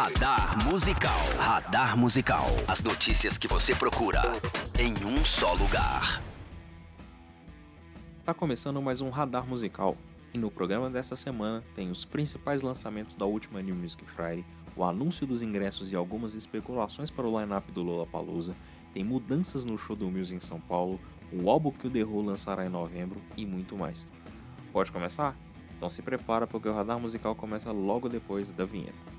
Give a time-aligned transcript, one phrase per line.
[0.00, 1.18] Radar Musical.
[1.40, 2.46] Radar Musical.
[2.68, 4.22] As notícias que você procura
[4.78, 6.22] em um só lugar.
[8.24, 9.96] Tá começando mais um Radar Musical.
[10.32, 14.44] E no programa dessa semana tem os principais lançamentos da última New Music Friday,
[14.76, 18.54] o anúncio dos ingressos e algumas especulações para o line-up do Lollapalooza,
[18.94, 21.00] tem mudanças no show do Muse em São Paulo,
[21.32, 24.06] o álbum que o The Who lançará em novembro e muito mais.
[24.72, 25.36] Pode começar?
[25.76, 29.17] Então se prepara porque o Radar Musical começa logo depois da vinheta.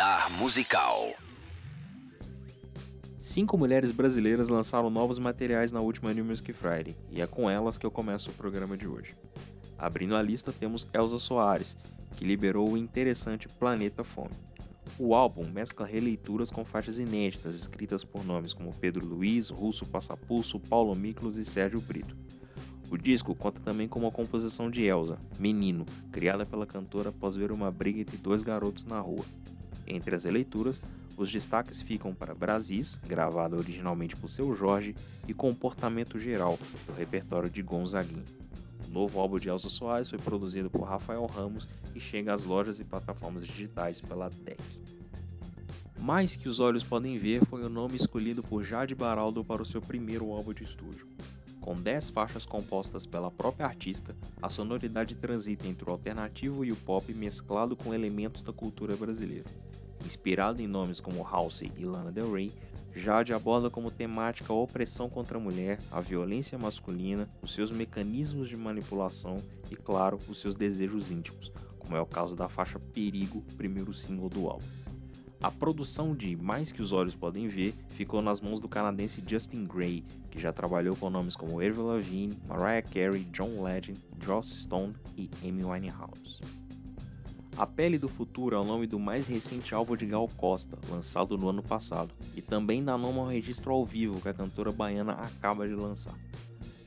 [0.00, 1.12] Radar Musical.
[3.20, 7.76] Cinco mulheres brasileiras lançaram novos materiais na última New Music Friday, e é com elas
[7.76, 9.14] que eu começo o programa de hoje.
[9.76, 11.76] Abrindo a lista temos Elza Soares,
[12.16, 14.30] que liberou o interessante Planeta Fome.
[14.98, 20.58] O álbum mescla releituras com faixas inéditas escritas por nomes como Pedro Luiz, Russo Passapulso,
[20.58, 22.16] Paulo Miklos e Sérgio Brito.
[22.90, 27.52] O disco conta também com uma composição de Elsa, Menino, criada pela cantora após ver
[27.52, 29.26] uma briga entre dois garotos na rua.
[29.90, 30.80] Entre as releituras,
[31.16, 34.94] os destaques ficam para Brasis, gravada originalmente por seu Jorge,
[35.26, 38.22] e Comportamento Geral, do repertório de Gonzaguinho.
[38.86, 42.78] O novo álbum de Elza Soares foi produzido por Rafael Ramos e chega às lojas
[42.78, 44.60] e plataformas digitais pela DEC.
[46.00, 49.66] Mais que os olhos podem ver foi o nome escolhido por Jade Baraldo para o
[49.66, 51.06] seu primeiro álbum de estúdio.
[51.60, 56.76] Com 10 faixas compostas pela própria artista, a sonoridade transita entre o alternativo e o
[56.76, 59.44] pop mesclado com elementos da cultura brasileira.
[60.10, 62.50] Inspirado em nomes como Halsey e Lana Del Rey,
[62.92, 68.48] Jade aborda como temática a opressão contra a mulher, a violência masculina, os seus mecanismos
[68.48, 69.36] de manipulação
[69.70, 74.28] e, claro, os seus desejos íntimos, como é o caso da faixa Perigo, primeiro single
[74.28, 74.66] do álbum.
[75.40, 79.64] A produção de Mais Que os Olhos Podem Ver ficou nas mãos do canadense Justin
[79.64, 84.92] Gray, que já trabalhou com nomes como Avril Lavigne, Mariah Carey, John Legend, Joss Stone
[85.16, 86.59] e Amy Winehouse.
[87.60, 91.36] A Pele do Futuro é o nome do mais recente álbum de Gal Costa, lançado
[91.36, 95.12] no ano passado, e também dá nome ao registro ao vivo que a cantora baiana
[95.12, 96.18] acaba de lançar.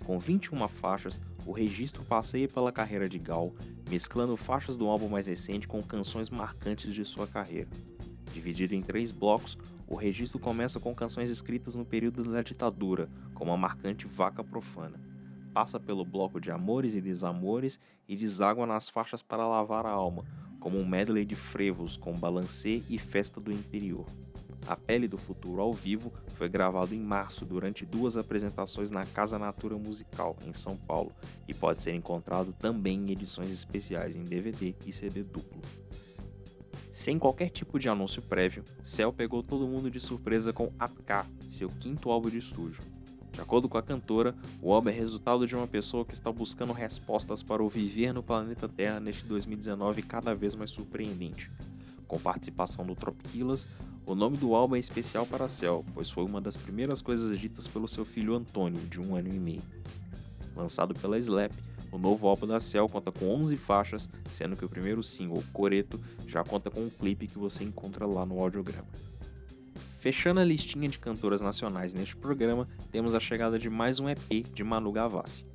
[0.03, 3.53] Com 21 faixas, o registro passeia pela carreira de Gal,
[3.87, 7.69] mesclando faixas do álbum mais recente com canções marcantes de sua carreira.
[8.33, 9.55] Dividido em três blocos,
[9.87, 14.99] o registro começa com canções escritas no período da ditadura, como a marcante Vaca Profana.
[15.53, 20.25] Passa pelo bloco de Amores e Desamores e deságua nas faixas para lavar a alma,
[20.63, 24.05] como um medley de frevos com balancê e festa do interior.
[24.65, 29.37] A Pele do Futuro ao vivo foi gravado em março durante duas apresentações na Casa
[29.37, 31.11] Natura Musical, em São Paulo,
[31.49, 35.61] e pode ser encontrado também em edições especiais em DVD e CD duplo.
[36.89, 41.67] Sem qualquer tipo de anúncio prévio, Cell pegou todo mundo de surpresa com Apka, seu
[41.67, 42.92] quinto álbum de estúdio.
[43.33, 46.71] De acordo com a cantora, o álbum é resultado de uma pessoa que está buscando
[46.71, 51.51] respostas para o viver no planeta Terra neste 2019 cada vez mais surpreendente.
[52.07, 53.67] Com participação do Tropiquilas,
[54.05, 57.65] o nome do álbum é especial para Cell, pois foi uma das primeiras coisas ditas
[57.65, 59.63] pelo seu filho Antônio, de um ano e meio.
[60.55, 61.53] Lançado pela Slap,
[61.91, 65.99] o novo álbum da Cell conta com 11 faixas, sendo que o primeiro single, Coreto,
[66.27, 68.87] já conta com um clipe que você encontra lá no audiograma.
[70.03, 74.45] Fechando a listinha de cantoras nacionais neste programa, temos a chegada de mais um EP
[74.53, 75.45] de Manu Gavassi.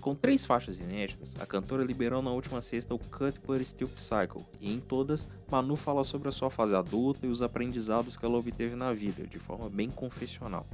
[0.00, 4.46] Com três faixas inéditas, a cantora liberou na última sexta o Cut But Still Psycho,
[4.58, 8.38] e em todas, Manu fala sobre a sua fase adulta e os aprendizados que ela
[8.38, 10.66] obteve na vida, de forma bem confessional.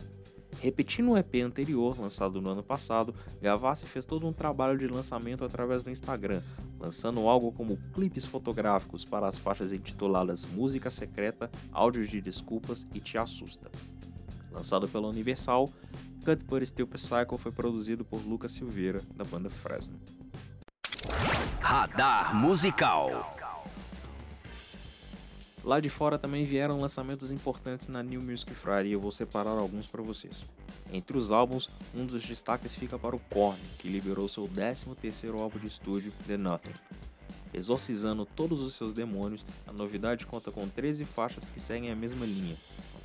[0.61, 3.13] Repetindo o EP anterior, lançado no ano passado,
[3.43, 6.41] Gavassi fez todo um trabalho de lançamento através do Instagram,
[6.79, 13.01] lançando algo como clipes fotográficos para as faixas intituladas Música Secreta, Áudios de Desculpas e
[13.01, 13.71] Te Assusta.
[14.51, 15.69] Lançado pela Universal,
[16.25, 19.99] Cut But Still Psycho foi produzido por Lucas Silveira, da banda Fresno.
[21.61, 23.37] Radar Musical.
[25.63, 29.51] Lá de fora também vieram lançamentos importantes na New Music Friday e eu vou separar
[29.51, 30.43] alguns para vocês.
[30.93, 35.59] Entre os álbuns, um dos destaques fica para o Korn, que liberou seu 13º álbum
[35.59, 36.73] de estúdio, The Nothing.
[37.53, 42.25] Exorcizando todos os seus demônios, a novidade conta com 13 faixas que seguem a mesma
[42.25, 42.57] linha,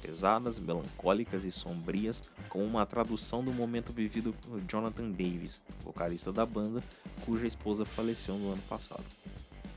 [0.01, 6.45] pesadas, melancólicas e sombrias, com uma tradução do momento vivido por Jonathan Davis, vocalista da
[6.45, 6.81] banda,
[7.25, 9.03] cuja esposa faleceu no ano passado.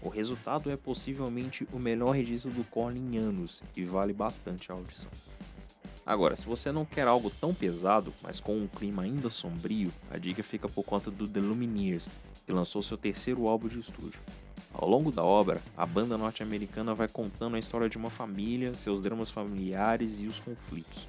[0.03, 4.75] O resultado é possivelmente o melhor registro do Korn em anos e vale bastante a
[4.75, 5.11] audição.
[6.07, 10.17] Agora, se você não quer algo tão pesado, mas com um clima ainda sombrio, a
[10.17, 12.07] dica fica por conta do The Lumineers,
[12.47, 14.21] que lançou seu terceiro álbum de estúdio.
[14.73, 19.01] Ao longo da obra, a banda norte-americana vai contando a história de uma família, seus
[19.01, 21.09] dramas familiares e os conflitos.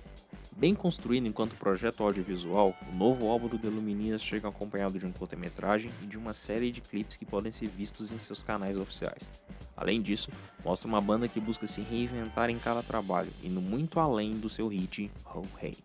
[0.57, 5.91] Bem construído enquanto projeto audiovisual, o novo álbum do The chega acompanhado de um curta-metragem
[6.01, 9.29] e de uma série de clipes que podem ser vistos em seus canais oficiais.
[9.75, 10.31] Além disso,
[10.65, 14.67] mostra uma banda que busca se reinventar em cada trabalho, indo muito além do seu
[14.67, 15.77] hit Oh Hey.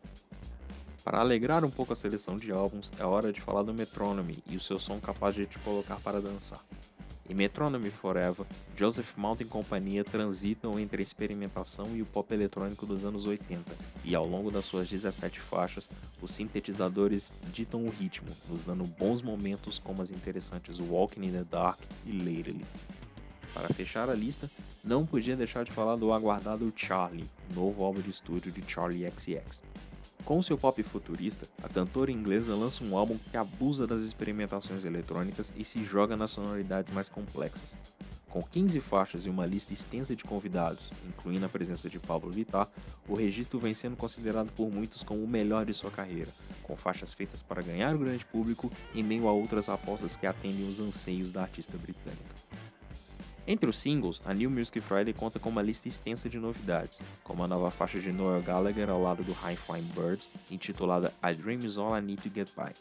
[1.04, 4.56] Para alegrar um pouco a seleção de álbuns, é hora de falar do Metronome e
[4.56, 6.64] o seu som capaz de te colocar para dançar.
[7.28, 8.44] Em Metronome Forever,
[8.76, 13.62] Joseph Mountain e companhia transitam entre a experimentação e o pop eletrônico dos anos 80,
[14.04, 15.88] e ao longo das suas 17 faixas,
[16.20, 21.44] os sintetizadores ditam o ritmo, nos dando bons momentos como as interessantes Walking in the
[21.44, 22.64] Dark e Lately.
[23.54, 24.50] Para fechar a lista,
[24.82, 29.62] não podia deixar de falar do aguardado Charlie, novo álbum de estúdio de Charlie XX.
[30.24, 35.52] Com seu pop futurista, a cantora inglesa lança um álbum que abusa das experimentações eletrônicas
[35.56, 37.74] e se joga nas sonoridades mais complexas.
[38.30, 42.66] Com 15 faixas e uma lista extensa de convidados, incluindo a presença de Pablo Vittar,
[43.06, 46.30] o registro vem sendo considerado por muitos como o melhor de sua carreira,
[46.62, 50.66] com faixas feitas para ganhar o grande público em meio a outras apostas que atendem
[50.66, 52.51] os anseios da artista britânica.
[53.52, 57.44] Entre os singles, a New Music Friday conta com uma lista extensa de novidades, como
[57.44, 61.58] a nova faixa de Noel Gallagher ao lado do High Flying Birds, intitulada I Dream
[61.58, 62.72] Is All I Need to Get By.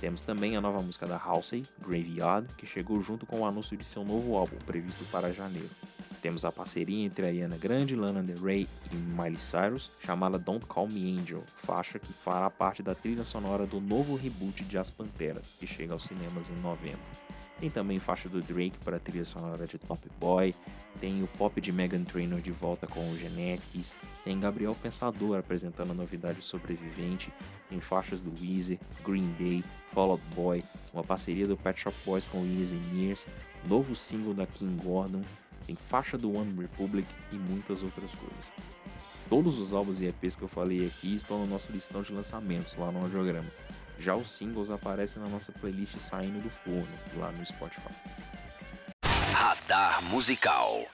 [0.00, 3.84] Temos também a nova música da Halsey, Graveyard, que chegou junto com o anúncio de
[3.84, 5.68] seu novo álbum, previsto para janeiro.
[6.22, 10.88] Temos a parceria entre Ariana Grande, Lana Del Rey e Miley Cyrus, chamada Don't Call
[10.88, 15.56] Me Angel, faixa que fará parte da trilha sonora do novo reboot de As Panteras,
[15.60, 17.04] que chega aos cinemas em novembro.
[17.58, 20.54] Tem também faixa do Drake para trilha sonora de Top Boy,
[21.00, 25.92] tem o pop de Megan Trainor de volta com o Genetics, tem Gabriel Pensador apresentando
[25.92, 27.32] a novidade sobrevivente,
[27.68, 30.62] tem faixas do Weezer, Green Day, Fall Out Boy,
[30.92, 33.26] uma parceria do Pet Shop Boys com Years and Years,
[33.66, 35.22] novo single da King Gordon,
[35.66, 38.50] tem faixa do One Republic e muitas outras coisas.
[39.28, 42.76] Todos os álbuns e EPs que eu falei aqui estão no nosso listão de lançamentos
[42.76, 43.48] lá no audiograma.
[43.98, 47.94] Já os singles aparecem na nossa playlist saindo do forno, lá no Spotify.
[49.32, 50.86] Radar Musical.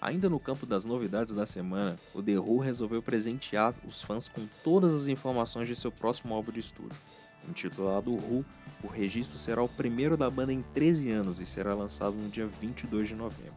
[0.00, 4.46] Ainda no campo das novidades da semana, o The Who resolveu presentear os fãs com
[4.62, 6.96] todas as informações de seu próximo álbum de estúdio.
[7.48, 8.44] Intitulado Who,
[8.82, 12.46] o registro será o primeiro da banda em 13 anos e será lançado no dia
[12.46, 13.54] 22 de novembro.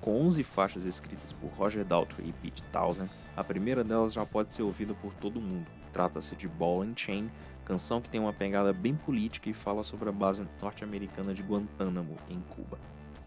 [0.00, 4.54] Com 11 faixas escritas por Roger Daltrey e Pete Townsend, a primeira delas já pode
[4.54, 7.30] ser ouvida por todo mundo, Trata-se de Ball and Chain,
[7.64, 12.16] canção que tem uma pegada bem política e fala sobre a base norte-americana de Guantánamo,
[12.28, 12.80] em Cuba.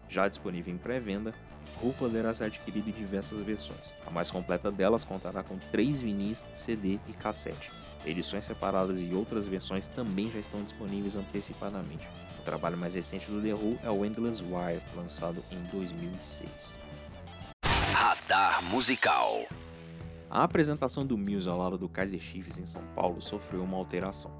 [0.06, 1.32] Já disponível em pré-venda,
[1.82, 3.94] Who poderá ser adquirido em diversas versões.
[4.06, 7.70] A mais completa delas contará com 3 vinis, CD e cassete.
[8.04, 12.06] Edições separadas e outras versões também já estão disponíveis antecipadamente.
[12.38, 16.76] O trabalho mais recente do The Who é o Endless Wire, lançado em 2006.
[17.92, 19.46] Radar Musical
[20.30, 24.30] a apresentação do Muse ao lado do Kaiser Chiefs em São Paulo sofreu uma alteração.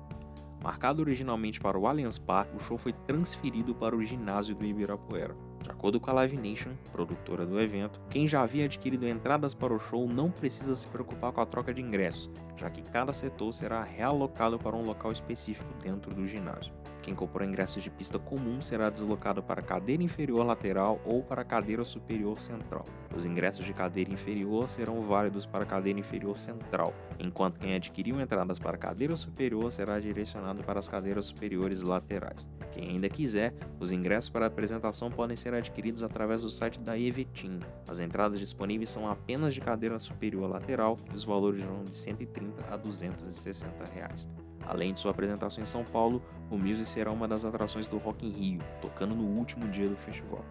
[0.62, 5.35] Marcado originalmente para o Allianz Parque, o show foi transferido para o ginásio do Ibirapuera.
[5.62, 9.75] De acordo com a Live Nation, produtora do evento, quem já havia adquirido entradas para
[9.75, 13.52] o show não precisa se preocupar com a troca de ingressos, já que cada setor
[13.52, 16.72] será realocado para um local específico dentro do ginásio.
[17.02, 21.40] Quem comprou ingressos de pista comum será deslocado para a cadeira inferior lateral ou para
[21.40, 22.84] a cadeira superior central.
[23.16, 28.20] Os ingressos de cadeira inferior serão válidos para a cadeira inferior central, enquanto quem adquiriu
[28.20, 32.46] entradas para a cadeira superior será direcionado para as cadeiras superiores laterais.
[32.72, 36.98] Quem ainda quiser, os ingressos para a apresentação podem ser adquiridos através do site da
[36.98, 37.60] Evetim.
[37.86, 42.64] As entradas disponíveis são apenas de cadeira superior lateral e os valores vão de 130
[42.72, 44.28] a 260 reais.
[44.67, 48.26] Além de sua apresentação em São Paulo, o Muse será uma das atrações do Rock
[48.26, 50.44] in Rio, tocando no último dia do festival.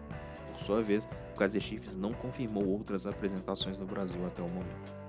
[0.52, 5.08] Por sua vez, o Kaiser Chiefs não confirmou outras apresentações no Brasil até o momento.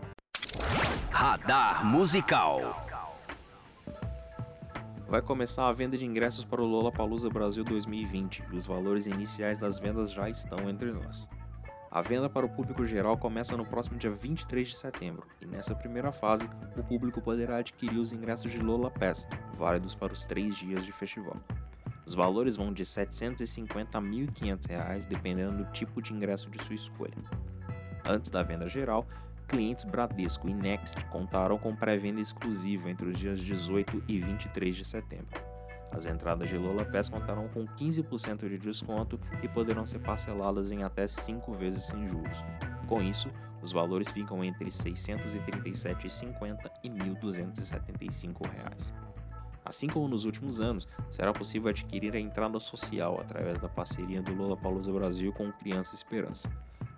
[1.10, 2.89] Radar Musical
[5.10, 9.58] Vai começar a venda de ingressos para o Lollapalooza Brasil 2020 e os valores iniciais
[9.58, 11.28] das vendas já estão entre nós.
[11.90, 15.74] A venda para o público geral começa no próximo dia 23 de setembro, e nessa
[15.74, 16.48] primeira fase,
[16.78, 20.92] o público poderá adquirir os ingressos de Lola Pass, válidos para os três dias de
[20.92, 21.38] festival.
[22.06, 26.64] Os valores vão de R$ 750 a R$ 1.500, dependendo do tipo de ingresso de
[26.64, 27.18] sua escolha.
[28.08, 29.08] Antes da venda geral,
[29.50, 34.86] clientes Bradesco e Next contarão com pré-venda exclusiva entre os dias 18 e 23 de
[34.86, 35.42] setembro.
[35.92, 40.84] As entradas de Lola Pass contarão com 15% de desconto e poderão ser parceladas em
[40.84, 42.38] até 5 vezes sem juros.
[42.88, 43.28] Com isso,
[43.62, 48.94] os valores ficam entre R$ 637,50 e R$ 1.275.
[49.66, 54.34] Assim como nos últimos anos, será possível adquirir a entrada social através da parceria do
[54.36, 56.50] Lola Palusa Brasil com Criança Esperança.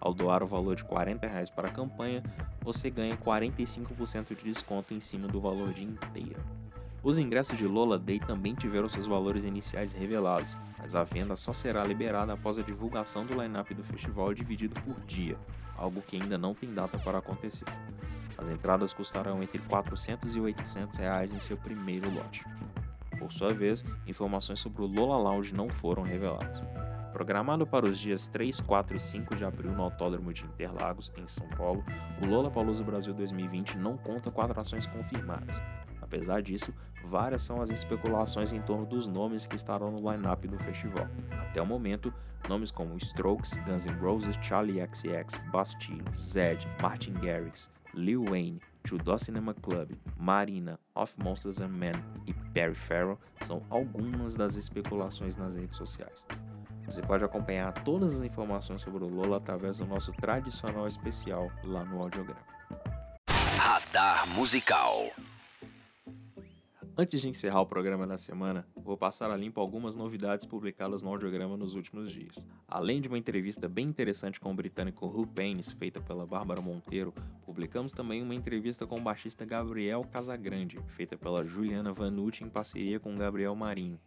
[0.02, 2.24] Ao doar o valor de 40 reais para a campanha,
[2.60, 6.42] você ganha 45% de desconto em cima do valor de inteiro.
[7.04, 11.54] Os ingressos de Lola Day também tiveram seus valores iniciais revelados, mas a venda só
[11.54, 15.38] será liberada após a divulgação do line-up do festival dividido por dia,
[15.78, 17.66] algo que ainda não tem data para acontecer.
[18.38, 22.44] As entradas custarão entre 400 e 800 reais em seu primeiro lote.
[23.20, 26.60] Por sua vez, informações sobre o Lola Lounge não foram reveladas.
[27.12, 31.28] Programado para os dias 3, 4 e 5 de abril no Autódromo de Interlagos, em
[31.28, 31.84] São Paulo,
[32.24, 35.62] o Lola Palusa Brasil 2020 não conta com atrações confirmadas.
[36.02, 36.74] Apesar disso,
[37.06, 41.08] várias são as especulações em torno dos nomes que estarão no line-up do festival.
[41.32, 42.14] Até o momento,
[42.48, 49.20] nomes como Strokes, Guns N' Roses, Charlie XCX, Bastille, Zed, Martin Garrix, Lil Wayne, Trudeau
[49.20, 51.94] Cinema Club, Marina, Of Monsters and Men
[52.26, 56.26] e Perry Farrell são algumas das especulações nas redes sociais.
[56.92, 61.86] Você pode acompanhar todas as informações sobre o Lola através do nosso tradicional especial lá
[61.86, 62.42] no audiograma.
[63.30, 65.10] Radar Musical.
[66.98, 71.10] Antes de encerrar o programa da semana, vou passar a limpo algumas novidades publicadas no
[71.10, 72.36] audiograma nos últimos dias.
[72.68, 77.14] Além de uma entrevista bem interessante com o britânico Hugh Paynes, feita pela Bárbara Monteiro,
[77.46, 83.00] publicamos também uma entrevista com o baixista Gabriel Casagrande, feita pela Juliana Vanucci em parceria
[83.00, 83.98] com Gabriel Marinho.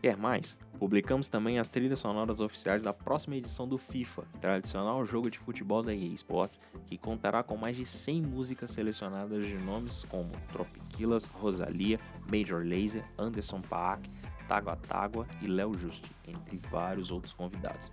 [0.00, 0.56] Quer mais?
[0.78, 5.82] Publicamos também as trilhas sonoras oficiais da próxima edição do FIFA, tradicional jogo de futebol
[5.82, 11.24] da EA Sports, que contará com mais de 100 músicas selecionadas de nomes como Tropiquilas,
[11.24, 11.98] Rosalia,
[12.30, 14.08] Major Lazer, Anderson Paak,
[14.46, 17.90] Tágua Tágua e Léo Justi, entre vários outros convidados.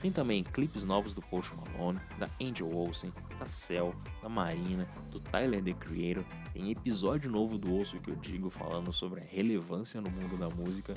[0.00, 5.20] Tem também clipes novos do Post Malone, da Angel Olsen, da Cell, da Marina, do
[5.20, 10.00] Tyler The Creator, tem episódio novo do Ouço que eu digo falando sobre a relevância
[10.00, 10.94] no mundo da música